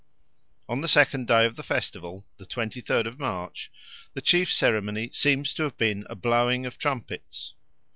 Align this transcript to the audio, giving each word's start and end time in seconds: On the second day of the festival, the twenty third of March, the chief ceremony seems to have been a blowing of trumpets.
On 0.67 0.81
the 0.81 0.87
second 0.87 1.27
day 1.27 1.45
of 1.45 1.57
the 1.57 1.61
festival, 1.61 2.25
the 2.37 2.45
twenty 2.47 2.81
third 2.81 3.05
of 3.05 3.19
March, 3.19 3.71
the 4.15 4.21
chief 4.21 4.51
ceremony 4.51 5.11
seems 5.13 5.53
to 5.53 5.61
have 5.61 5.77
been 5.77 6.07
a 6.09 6.15
blowing 6.15 6.65
of 6.65 6.79
trumpets. 6.79 7.53